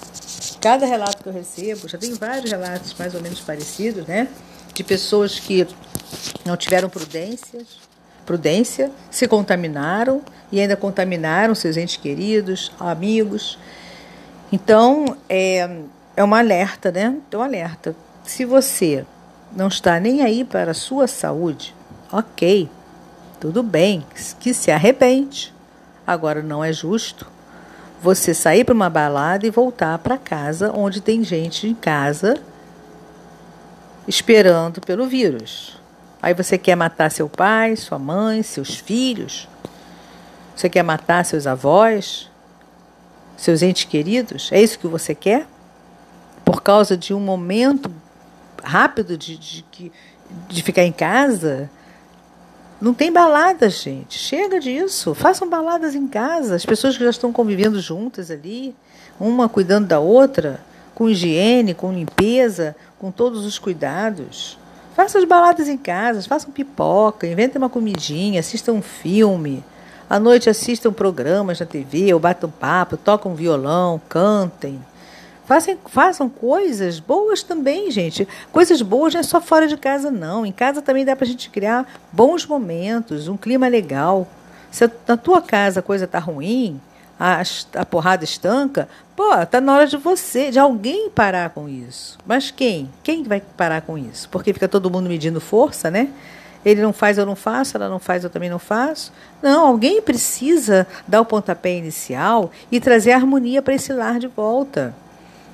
cada 0.60 0.86
relato 0.86 1.22
que 1.22 1.30
eu 1.30 1.34
recebo, 1.34 1.88
já 1.88 1.98
tem 1.98 2.14
vários 2.14 2.50
relatos 2.50 2.96
mais 2.98 3.14
ou 3.14 3.22
menos 3.22 3.40
parecidos, 3.42 4.08
né? 4.08 4.28
De 4.74 4.84
pessoas 4.84 5.38
que 5.38 5.68
não 6.46 6.58
tiveram 6.58 6.90
prudências, 6.90 7.78
prudência, 8.26 8.90
se 9.12 9.28
contaminaram 9.28 10.22
e 10.52 10.60
ainda 10.60 10.76
contaminaram 10.76 11.54
seus 11.54 11.78
entes 11.78 11.98
queridos, 11.98 12.72
amigos. 12.80 13.60
Então, 14.52 15.18
é, 15.30 15.70
é 16.16 16.24
um 16.24 16.34
alerta, 16.34 16.92
né? 16.92 17.16
É 17.30 17.38
um 17.38 17.42
alerta. 17.42 17.96
Se 18.24 18.46
você 18.46 19.06
não 19.56 19.68
está 19.68 20.00
nem 20.00 20.22
aí 20.22 20.44
para 20.44 20.72
a 20.72 20.76
sua 20.76 21.08
saúde, 21.08 21.76
ok, 22.12 22.70
tudo 23.40 23.62
bem, 23.62 24.06
que 24.40 24.54
se 24.54 24.72
arrepende. 24.72 25.54
Agora, 26.08 26.42
não 26.42 26.64
é 26.64 26.72
justo 26.72 27.28
você 28.02 28.34
sair 28.34 28.66
para 28.66 28.74
uma 28.74 28.90
balada 28.90 29.48
e 29.48 29.50
voltar 29.50 29.98
para 30.00 30.18
casa 30.18 30.72
onde 30.76 31.00
tem 31.00 31.24
gente 31.24 31.68
em 31.68 31.74
casa 31.74 32.36
esperando 34.08 34.82
pelo 34.82 35.08
vírus. 35.08 35.80
Aí 36.22 36.34
você 36.34 36.58
quer 36.58 36.76
matar 36.76 37.12
seu 37.12 37.30
pai, 37.30 37.76
sua 37.76 38.00
mãe, 38.00 38.44
seus 38.44 38.76
filhos. 38.76 39.48
Você 40.56 40.70
quer 40.70 40.84
matar 40.84 41.26
seus 41.26 41.48
avós, 41.48 42.30
seus 43.38 43.62
entes 43.62 43.86
queridos? 43.86 44.50
É 44.52 44.62
isso 44.62 44.80
que 44.80 44.88
você 44.88 45.16
quer? 45.16 45.48
Por 46.46 46.62
causa 46.62 46.96
de 46.96 47.14
um 47.14 47.20
momento 47.20 47.92
rápido 48.64 49.18
de, 49.18 49.38
de, 49.38 49.92
de 50.48 50.64
ficar 50.64 50.84
em 50.84 50.92
casa? 50.92 51.70
Não 52.82 52.94
tem 52.94 53.12
baladas, 53.12 53.82
gente. 53.82 54.18
Chega 54.18 54.60
disso. 54.60 55.14
Façam 55.14 55.50
baladas 55.50 55.96
em 55.96 56.08
casa. 56.08 56.56
As 56.56 56.66
pessoas 56.66 56.98
que 56.98 57.04
já 57.04 57.10
estão 57.10 57.32
convivendo 57.32 57.80
juntas 57.80 58.30
ali, 58.30 58.76
uma 59.20 59.48
cuidando 59.48 59.88
da 59.88 60.00
outra, 60.00 60.60
com 60.94 61.10
higiene, 61.10 61.74
com 61.74 61.94
limpeza, 61.94 62.76
com 63.00 63.12
todos 63.12 63.46
os 63.46 63.58
cuidados. 63.58 64.58
Façam 64.96 65.22
as 65.22 65.28
baladas 65.28 65.68
em 65.68 65.78
casa, 65.78 66.22
façam 66.24 66.52
pipoca, 66.52 67.26
inventem 67.26 67.58
uma 67.58 67.70
comidinha, 67.70 68.40
assistam 68.40 68.74
um 68.74 68.82
filme. 68.82 69.64
À 70.10 70.20
noite 70.20 70.50
assistam 70.50 70.92
programas 70.92 71.60
na 71.60 71.66
TV, 71.66 72.14
ou 72.14 72.20
batam 72.20 72.50
papo, 72.50 72.98
tocam 72.98 73.34
violão, 73.34 74.00
cantem. 74.08 74.80
Façam, 75.46 75.78
façam 75.86 76.30
coisas 76.30 77.00
boas 77.00 77.44
também, 77.44 77.92
gente. 77.92 78.28
Coisas 78.52 78.82
boas 78.82 79.14
não 79.14 79.20
é 79.20 79.24
só 79.24 79.42
fora 79.42 79.68
de 79.68 79.76
casa, 79.76 80.10
não. 80.10 80.46
Em 80.46 80.52
casa 80.52 80.82
também 80.82 81.04
dá 81.04 81.16
para 81.16 81.26
a 81.26 81.28
gente 81.28 81.50
criar 81.50 81.86
bons 82.12 82.46
momentos, 82.46 83.28
um 83.28 83.36
clima 83.36 83.68
legal. 83.68 84.28
Se 84.72 84.90
na 85.08 85.18
tua 85.18 85.42
casa 85.42 85.82
a 85.82 85.84
coisa 85.84 86.06
está 86.06 86.20
ruim, 86.20 86.80
a, 87.20 87.42
a 87.76 87.86
porrada 87.86 88.24
estanca, 88.24 88.88
pô, 89.16 89.46
tá 89.46 89.62
na 89.62 89.74
hora 89.76 89.88
de 89.88 89.98
você, 89.98 90.50
de 90.50 90.60
alguém 90.60 91.10
parar 91.10 91.50
com 91.50 91.68
isso. 91.68 92.18
Mas 92.26 92.50
quem? 92.50 92.90
Quem 93.04 93.24
vai 93.24 93.42
parar 93.42 93.82
com 93.82 93.98
isso? 93.98 94.30
Porque 94.30 94.54
fica 94.54 94.68
todo 94.68 94.90
mundo 94.90 95.10
medindo 95.10 95.40
força, 95.40 95.92
né? 95.92 96.10
Ele 96.66 96.82
não 96.82 96.94
faz, 96.94 97.18
eu 97.18 97.26
não 97.26 97.36
faço, 97.36 97.76
ela 97.76 97.90
não 97.90 98.00
faz, 98.00 98.24
eu 98.24 98.30
também 98.30 98.50
não 98.50 98.60
faço. 98.60 99.12
Não, 99.42 99.68
alguém 99.68 100.02
precisa 100.02 100.88
dar 101.06 101.20
o 101.20 101.26
pontapé 101.26 101.76
inicial 101.78 102.52
e 102.72 102.80
trazer 102.80 103.12
harmonia 103.12 103.62
para 103.62 103.74
esse 103.74 103.92
lar 103.92 104.18
de 104.18 104.28
volta. 104.28 104.96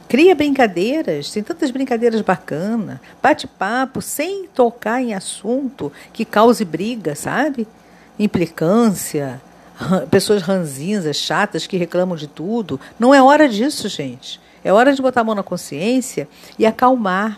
Cria 0.09 0.33
brincadeiras, 0.33 1.29
tem 1.29 1.43
tantas 1.43 1.69
brincadeiras 1.69 2.19
bacanas, 2.21 2.97
bate 3.21 3.45
papo 3.45 4.01
sem 4.01 4.47
tocar 4.47 4.99
em 5.03 5.13
assunto 5.13 5.91
que 6.11 6.25
cause 6.25 6.65
briga, 6.65 7.13
sabe? 7.13 7.67
Implicância, 8.17 9.39
pessoas 10.09 10.41
ranzinhas, 10.41 11.15
chatas 11.15 11.67
que 11.67 11.77
reclamam 11.77 12.17
de 12.17 12.25
tudo. 12.25 12.79
Não 12.97 13.13
é 13.13 13.21
hora 13.21 13.47
disso, 13.47 13.87
gente. 13.87 14.41
É 14.63 14.73
hora 14.73 14.93
de 14.93 14.99
botar 14.99 15.21
a 15.21 15.23
mão 15.23 15.35
na 15.35 15.43
consciência 15.43 16.27
e 16.57 16.65
acalmar. 16.65 17.37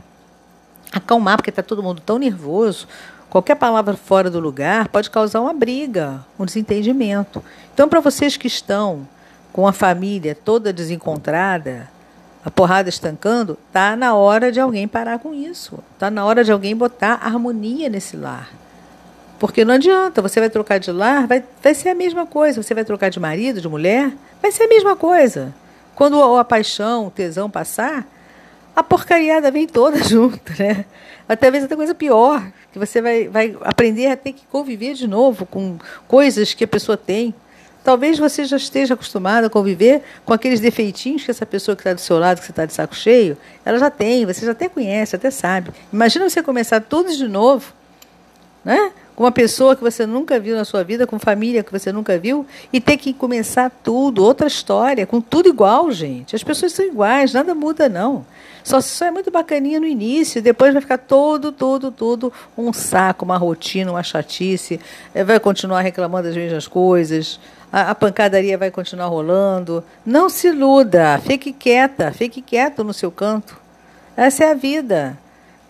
Acalmar, 0.94 1.36
porque 1.36 1.50
está 1.50 1.62
todo 1.62 1.84
mundo 1.84 2.01
tão 2.01 2.18
nervoso. 2.18 2.88
Qualquer 3.30 3.56
palavra 3.56 3.98
fora 3.98 4.30
do 4.30 4.40
lugar 4.40 4.88
pode 4.88 5.10
causar 5.10 5.42
uma 5.42 5.54
briga, 5.54 6.25
um 6.40 6.46
desentendimento. 6.46 7.44
Então, 7.74 7.90
para 7.90 8.00
vocês 8.00 8.38
que 8.38 8.48
estão 8.48 9.06
com 9.51 9.68
a 9.68 9.74
família 9.74 10.34
toda 10.34 10.72
desencontrada, 10.72 11.90
a 12.43 12.50
porrada 12.50 12.89
estancando, 12.89 13.57
tá 13.71 13.95
na 13.95 14.15
hora 14.15 14.51
de 14.51 14.60
alguém 14.60 14.88
parar 14.88 15.19
com 15.19 15.33
isso. 15.33 15.79
Tá 16.00 16.10
na 16.10 16.25
hora 16.25 16.43
de 16.43 16.51
alguém 16.51 16.75
botar 16.75 17.19
harmonia 17.21 17.88
nesse 17.88 18.17
lar. 18.17 18.50
Porque 19.39 19.65
não 19.65 19.75
adianta, 19.75 20.21
você 20.21 20.39
vai 20.39 20.50
trocar 20.50 20.79
de 20.79 20.91
lar, 20.91 21.27
vai, 21.27 21.43
vai 21.63 21.74
ser 21.74 21.89
a 21.89 21.95
mesma 21.95 22.25
coisa. 22.25 22.62
Você 22.62 22.74
vai 22.74 22.86
trocar 22.86 23.10
de 23.10 23.19
marido, 23.19 23.62
de 23.62 23.67
mulher, 23.67 24.12
vai 24.41 24.51
ser 24.51 24.63
a 24.63 24.67
mesma 24.67 24.95
coisa. 24.95 25.53
Quando 25.95 26.21
a, 26.21 26.41
a 26.41 26.43
paixão, 26.43 27.07
o 27.07 27.12
tesão 27.12 27.50
passar, 27.50 28.07
a 28.75 28.83
porcariada 28.83 29.51
vem 29.51 29.67
toda 29.67 30.01
junto, 30.03 30.51
né? 30.57 30.86
Até 31.27 31.50
vezes 31.51 31.65
até 31.65 31.75
coisa 31.75 31.93
pior, 31.93 32.43
que 32.71 32.79
você 32.79 33.01
vai, 33.01 33.27
vai 33.27 33.57
aprender 33.62 34.07
a 34.07 34.17
ter 34.17 34.33
que 34.33 34.45
conviver 34.48 34.93
de 34.93 35.07
novo 35.07 35.45
com 35.45 35.77
coisas 36.07 36.53
que 36.53 36.63
a 36.63 36.67
pessoa 36.67 36.98
tem. 36.98 37.33
Talvez 37.84 38.20
você 38.20 38.46
já 38.46 38.58
esteja 38.58 38.94
acostumado 38.94 39.46
a 39.46 39.50
conviver 39.50 40.04
com 40.24 40.34
aqueles 40.34 40.60
defeitinhos 40.60 41.24
que 41.24 41.32
essa 41.32 41.46
pessoa 41.46 41.76
que 41.76 41.82
está 41.82 41.94
do 41.94 42.02
seu 42.02 42.20
lado, 42.20 42.40
que 42.40 42.46
você 42.46 42.52
está 42.52 42.66
de 42.66 42.74
saco 42.74 42.96
cheio, 42.96 43.38
ela 43.66 43.80
já 43.80 43.90
tem, 43.90 44.26
você 44.26 44.46
já 44.46 44.52
até 44.52 44.70
conhece, 44.70 45.16
até 45.16 45.32
sabe. 45.32 45.72
Imagina 45.92 46.30
você 46.30 46.44
começar 46.44 46.80
tudo 46.82 47.12
de 47.16 47.28
novo, 47.28 47.74
né? 48.64 48.92
Com 49.15 49.24
uma 49.24 49.32
pessoa 49.32 49.75
que 49.75 49.82
você 49.82 50.06
nunca 50.06 50.39
viu 50.39 50.56
na 50.56 50.65
sua 50.65 50.84
vida, 50.84 51.06
com 51.06 51.20
família 51.20 51.63
que 51.63 51.72
você 51.72 51.91
nunca 51.91 52.18
viu, 52.18 52.46
e 52.72 52.80
ter 52.80 52.98
que 52.98 53.13
começar 53.13 53.70
tudo, 53.84 54.24
outra 54.24 54.48
história, 54.48 55.06
com 55.06 55.22
tudo 55.22 55.50
igual, 55.50 55.91
gente. 55.91 56.36
As 56.36 56.44
pessoas 56.44 56.72
são 56.74 56.86
iguais, 56.86 57.34
nada 57.34 57.53
muda, 57.53 57.88
não. 57.88 58.25
Só, 58.63 58.80
só 58.80 59.06
é 59.06 59.12
muito 59.12 59.32
bacaninha 59.32 59.80
no 59.80 59.88
início, 59.88 60.41
depois 60.41 60.74
vai 60.74 60.82
ficar 60.82 61.00
todo, 61.00 61.51
todo, 61.51 61.91
todo 61.91 62.32
um 62.58 62.72
saco, 62.72 63.25
uma 63.25 63.38
rotina, 63.38 63.91
uma 63.91 64.03
chatice, 64.03 64.80
eh, 65.13 65.24
vai 65.24 65.39
continuar 65.39 65.82
reclamando 65.82 66.27
das 66.27 66.38
mesmas 66.38 66.68
coisas, 66.68 67.39
a, 67.72 67.91
a 67.91 67.96
pancadaria 67.96 68.58
vai 68.58 68.70
continuar 68.70 69.08
rolando. 69.08 69.84
Não 70.06 70.30
se 70.30 70.48
iluda, 70.48 71.20
fique 71.20 71.51
quieta, 71.51 72.12
fique 72.12 72.41
quieto 72.41 72.84
no 72.84 72.94
seu 72.94 73.12
canto. 73.12 73.58
Essa 74.15 74.44
é 74.44 74.51
a 74.51 74.53
vida. 74.53 75.18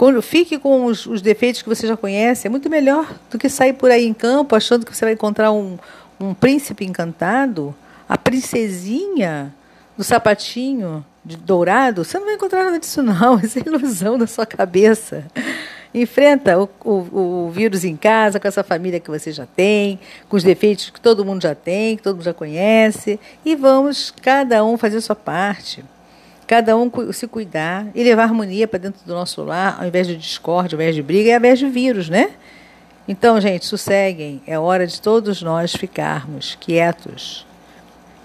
Quando, 0.02 0.20
fique 0.20 0.58
com 0.58 0.86
os, 0.86 1.06
os, 1.06 1.22
defeitos 1.22 1.62
que 1.62 1.70
você 1.70 1.86
já 1.86 1.96
conhece, 1.96 2.48
é 2.48 2.50
muito 2.50 2.68
melhor 2.72 3.08
do 3.30 3.38
que 3.38 3.48
sair 3.48 3.74
por 3.74 3.92
aí 3.92 4.04
em 4.04 4.16
campo 4.16 4.56
achando 4.56 4.84
que 4.84 4.98
você 4.98 5.06
vai 5.06 5.14
encontrar 5.14 5.52
um, 5.52 5.78
um 6.20 6.34
príncipe 6.34 6.84
encantado, 6.84 7.72
a 8.10 8.18
princesinha 8.18 9.54
do 9.96 10.04
sapatinho 10.04 11.06
de 11.24 11.38
dourado. 11.38 12.04
Você 12.04 12.18
não 12.18 12.26
vai 12.26 12.34
encontrar 12.34 12.64
nada 12.64 12.80
disso, 12.80 13.04
não. 13.04 13.38
Isso 13.46 13.60
é 13.60 13.62
ilusão 13.64 14.18
da 14.18 14.26
sua 14.26 14.44
cabeça. 14.44 15.24
Enfrenta 15.94 16.58
o, 16.58 16.68
o, 16.84 17.46
o, 17.46 17.52
vírus 17.52 17.86
em 17.86 17.96
casa, 17.96 18.40
com 18.40 18.48
essa 18.48 18.64
família 18.64 19.00
que 19.00 19.12
você 19.12 19.32
já 19.32 19.46
tem, 19.46 20.00
com 20.28 20.36
os 20.36 20.44
defeitos 20.44 20.90
que 20.90 21.00
todo 21.00 21.24
mundo 21.24 21.44
já 21.44 21.54
tem, 21.54 21.96
que 21.96 22.02
todo 22.02 22.16
mundo 22.16 22.26
já 22.26 22.34
conhece, 22.34 23.20
e 23.46 23.56
vamos 23.56 24.12
cada 24.20 24.66
um 24.66 24.80
fazer 24.80 24.98
a 24.98 25.02
sua 25.02 25.16
parte 25.16 25.86
cada 26.52 26.76
um 26.76 26.92
se 27.14 27.28
cuidar 27.28 27.88
e 27.96 28.04
levar 28.04 28.24
harmonia 28.24 28.68
para 28.68 28.78
dentro 28.78 29.06
do 29.06 29.14
nosso 29.14 29.42
lar, 29.42 29.78
ao 29.80 29.88
invés 29.88 30.06
de 30.06 30.18
discórdia, 30.18 30.76
ao 30.76 30.82
invés 30.82 30.94
de 30.94 31.02
briga 31.02 31.30
e 31.30 31.32
ao 31.32 31.40
invés 31.40 31.58
de 31.58 31.66
vírus, 31.70 32.10
né? 32.10 32.32
Então, 33.08 33.40
gente, 33.40 33.66
sosseguem. 33.66 34.42
É 34.46 34.60
hora 34.60 34.86
de 34.86 35.00
todos 35.00 35.42
nós 35.42 35.74
ficarmos 35.74 36.58
quietos 36.60 37.48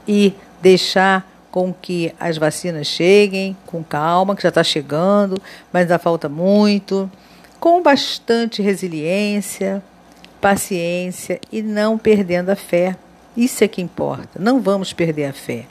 e 0.08 0.34
deixar 0.60 1.24
com 1.52 1.72
que 1.72 2.12
as 2.18 2.36
vacinas 2.36 2.88
cheguem 2.88 3.56
com 3.64 3.84
calma, 3.84 4.34
que 4.34 4.42
já 4.42 4.48
está 4.48 4.64
chegando, 4.64 5.40
mas 5.72 5.82
ainda 5.82 5.96
falta 5.96 6.28
muito, 6.28 7.08
com 7.60 7.80
bastante 7.80 8.60
resiliência, 8.60 9.80
paciência 10.40 11.38
e 11.52 11.62
não 11.62 11.96
perdendo 11.96 12.50
a 12.50 12.56
fé. 12.56 12.96
Isso 13.36 13.62
é 13.62 13.68
que 13.68 13.80
importa. 13.80 14.30
Não 14.36 14.60
vamos 14.60 14.92
perder 14.92 15.26
a 15.26 15.32
fé. 15.32 15.66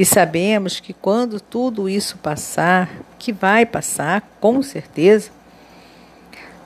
E 0.00 0.04
sabemos 0.06 0.80
que 0.80 0.94
quando 0.94 1.38
tudo 1.38 1.86
isso 1.86 2.16
passar, 2.16 2.88
que 3.18 3.34
vai 3.34 3.66
passar, 3.66 4.22
com 4.40 4.62
certeza, 4.62 5.30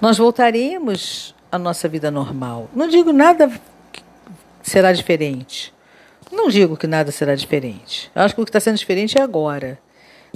nós 0.00 0.16
voltaremos 0.16 1.34
à 1.50 1.58
nossa 1.58 1.88
vida 1.88 2.12
normal. 2.12 2.70
Não 2.72 2.86
digo 2.86 3.12
nada 3.12 3.50
será 4.62 4.92
diferente. 4.92 5.74
Não 6.30 6.48
digo 6.48 6.76
que 6.76 6.86
nada 6.86 7.10
será 7.10 7.34
diferente. 7.34 8.08
Eu 8.14 8.22
acho 8.22 8.36
que 8.36 8.40
o 8.40 8.44
que 8.44 8.50
está 8.50 8.60
sendo 8.60 8.78
diferente 8.78 9.18
é 9.18 9.22
agora. 9.22 9.80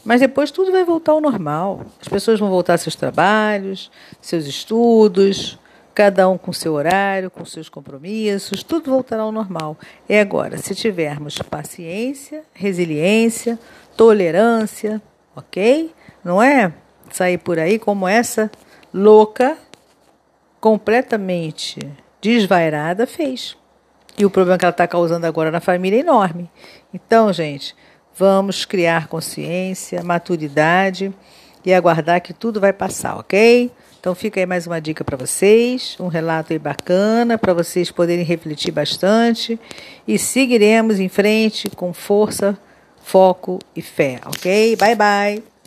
Mas 0.04 0.20
depois 0.20 0.50
tudo 0.50 0.72
vai 0.72 0.82
voltar 0.82 1.12
ao 1.12 1.20
normal. 1.20 1.82
As 2.02 2.08
pessoas 2.08 2.40
vão 2.40 2.50
voltar 2.50 2.74
a 2.74 2.78
seus 2.78 2.96
trabalhos, 2.96 3.92
seus 4.20 4.44
estudos, 4.44 5.56
cada 5.98 6.28
um 6.28 6.38
com 6.38 6.52
seu 6.52 6.74
horário, 6.74 7.28
com 7.28 7.44
seus 7.44 7.68
compromissos, 7.68 8.62
tudo 8.62 8.88
voltará 8.88 9.22
ao 9.22 9.32
normal. 9.32 9.76
É 10.08 10.20
agora, 10.20 10.56
se 10.56 10.72
tivermos 10.72 11.38
paciência, 11.38 12.44
resiliência, 12.54 13.58
tolerância, 13.96 15.02
ok? 15.34 15.92
Não 16.22 16.40
é 16.40 16.72
sair 17.10 17.36
por 17.38 17.58
aí 17.58 17.80
como 17.80 18.06
essa 18.06 18.48
louca, 18.94 19.58
completamente 20.60 21.80
desvairada 22.20 23.04
fez. 23.04 23.56
E 24.16 24.24
o 24.24 24.30
problema 24.30 24.56
que 24.56 24.64
ela 24.64 24.70
está 24.70 24.86
causando 24.86 25.26
agora 25.26 25.50
na 25.50 25.58
família 25.58 25.96
é 25.96 26.00
enorme. 26.00 26.48
Então, 26.94 27.32
gente, 27.32 27.74
vamos 28.14 28.64
criar 28.64 29.08
consciência, 29.08 30.00
maturidade 30.04 31.12
e 31.64 31.74
aguardar 31.74 32.20
que 32.20 32.32
tudo 32.32 32.60
vai 32.60 32.72
passar, 32.72 33.16
ok? 33.16 33.72
Então 34.00 34.14
fica 34.14 34.38
aí 34.38 34.46
mais 34.46 34.66
uma 34.66 34.80
dica 34.80 35.02
para 35.02 35.16
vocês, 35.16 35.96
um 35.98 36.06
relato 36.06 36.52
aí 36.52 36.58
bacana 36.58 37.36
para 37.36 37.52
vocês 37.52 37.90
poderem 37.90 38.24
refletir 38.24 38.70
bastante 38.70 39.58
e 40.06 40.18
seguiremos 40.18 41.00
em 41.00 41.08
frente 41.08 41.68
com 41.70 41.92
força, 41.92 42.56
foco 43.02 43.58
e 43.74 43.82
fé, 43.82 44.20
ok? 44.24 44.76
Bye 44.76 44.94
bye. 44.94 45.57